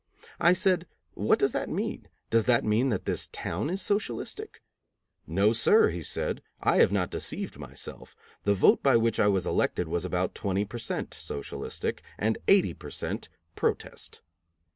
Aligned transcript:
I 0.39 0.53
said, 0.53 0.87
"What 1.13 1.37
does 1.37 1.51
that 1.51 1.69
mean? 1.69 2.07
Does 2.31 2.45
that 2.45 2.63
mean 2.63 2.89
that 2.89 3.05
this 3.05 3.27
town 3.31 3.69
is 3.69 3.83
socialistic?" 3.83 4.63
"No, 5.27 5.53
sir," 5.53 5.91
he 5.91 6.01
said; 6.01 6.41
"I 6.59 6.77
have 6.77 6.91
not 6.91 7.11
deceived 7.11 7.59
myself; 7.59 8.15
the 8.43 8.55
vote 8.55 8.81
by 8.81 8.97
which 8.97 9.19
I 9.19 9.27
was 9.27 9.45
elected 9.45 9.87
was 9.87 10.03
about 10.03 10.33
20 10.33 10.65
per 10.65 10.79
cent. 10.79 11.13
socialistic 11.13 12.01
and 12.17 12.39
80 12.47 12.73
per 12.73 12.89
cent. 12.89 13.29
protest." 13.55 14.23